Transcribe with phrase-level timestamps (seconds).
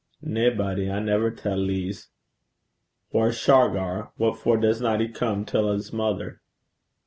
[0.23, 0.89] 'Naebody.
[0.89, 2.09] I never tell lees.'
[3.11, 4.09] 'Whaur's Shargar?
[4.17, 6.41] What for doesna he come till 's mither?'